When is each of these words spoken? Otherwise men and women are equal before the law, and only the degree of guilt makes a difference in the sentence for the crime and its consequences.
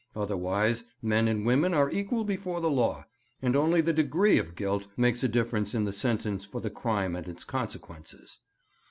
Otherwise 0.15 0.83
men 1.03 1.27
and 1.27 1.45
women 1.45 1.75
are 1.75 1.91
equal 1.91 2.23
before 2.23 2.59
the 2.59 2.71
law, 2.71 3.05
and 3.39 3.55
only 3.55 3.81
the 3.81 3.93
degree 3.93 4.39
of 4.39 4.55
guilt 4.55 4.87
makes 4.97 5.21
a 5.21 5.27
difference 5.27 5.75
in 5.75 5.85
the 5.85 5.93
sentence 5.93 6.43
for 6.43 6.59
the 6.59 6.71
crime 6.71 7.15
and 7.15 7.27
its 7.27 7.43
consequences. 7.43 8.39